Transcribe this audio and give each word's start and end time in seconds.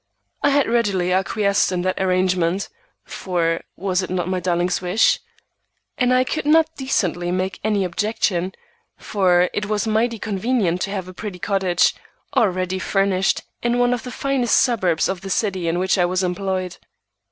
I 0.41 0.49
had 0.49 0.65
readily 0.67 1.13
acquiesced 1.13 1.71
in 1.71 1.83
that 1.83 2.01
arrangement, 2.01 2.69
for 3.03 3.61
was 3.75 4.01
it 4.01 4.09
not 4.09 4.27
my 4.27 4.39
darling's 4.39 4.81
wish? 4.81 5.19
And 5.95 6.11
I 6.11 6.23
could 6.23 6.47
not 6.47 6.75
decently 6.75 7.29
make 7.29 7.59
any 7.63 7.85
objection, 7.85 8.53
for 8.97 9.51
it 9.53 9.67
was 9.67 9.85
mighty 9.85 10.17
convenient 10.17 10.81
to 10.81 10.89
have 10.89 11.07
a 11.07 11.13
pretty 11.13 11.37
cottage, 11.37 11.93
ready 12.35 12.79
furnished, 12.79 13.43
in 13.61 13.77
one 13.77 13.93
of 13.93 14.01
the 14.01 14.09
finest 14.09 14.55
suburbs 14.59 15.07
of 15.07 15.21
the 15.21 15.29
city 15.29 15.67
in 15.67 15.77
which 15.77 15.99
I 15.99 16.05
was 16.05 16.23
employed. 16.23 16.77